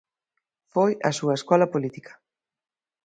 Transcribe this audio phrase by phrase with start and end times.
[0.73, 2.13] Foi a súa escola política.